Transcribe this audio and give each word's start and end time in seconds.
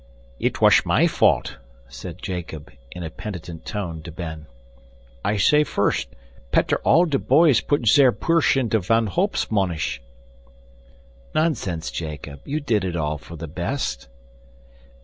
"It 0.39 0.59
wash 0.61 0.83
my 0.83 1.05
fault," 1.05 1.57
said 1.87 2.17
Jacob, 2.23 2.71
in 2.89 3.03
a 3.03 3.11
penitent 3.11 3.67
tone, 3.67 4.01
to 4.01 4.11
Ben. 4.11 4.47
"I 5.23 5.37
say 5.37 5.63
first, 5.63 6.07
petter 6.51 6.77
all 6.77 7.05
de 7.05 7.19
boys 7.19 7.61
put 7.61 7.83
zair 7.83 8.11
pursh 8.11 8.57
into 8.57 8.79
Van 8.79 9.05
Holp's 9.05 9.51
monish." 9.51 10.01
"Nonsense, 11.35 11.91
Jacob. 11.91 12.39
You 12.45 12.59
did 12.59 12.83
it 12.83 12.95
all 12.95 13.19
for 13.19 13.35
the 13.35 13.45
best." 13.45 14.07